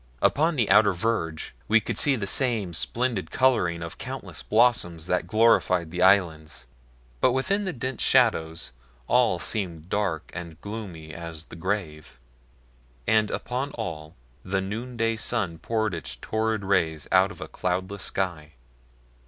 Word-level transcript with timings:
Upon 0.23 0.55
the 0.55 0.67
outer 0.71 0.93
verge 0.93 1.53
we 1.67 1.79
could 1.79 1.95
see 1.95 2.15
the 2.15 2.25
same 2.25 2.73
splendid 2.73 3.29
coloring 3.29 3.83
of 3.83 3.99
countless 3.99 4.41
blossoms 4.41 5.05
that 5.05 5.27
glorified 5.27 5.91
the 5.91 6.01
islands, 6.01 6.65
but 7.19 7.33
within 7.33 7.65
the 7.65 7.71
dense 7.71 8.01
shadows 8.01 8.71
all 9.05 9.37
seemed 9.37 9.89
dark 9.89 10.31
and 10.33 10.59
gloomy 10.59 11.13
as 11.13 11.45
the 11.45 11.55
grave. 11.55 12.19
And 13.05 13.29
upon 13.29 13.73
all 13.73 14.15
the 14.43 14.59
noonday 14.59 15.17
sun 15.17 15.59
poured 15.59 15.93
its 15.93 16.15
torrid 16.15 16.65
rays 16.65 17.07
out 17.11 17.29
of 17.29 17.39
a 17.39 17.47
cloudless 17.47 18.01
sky. 18.05 18.53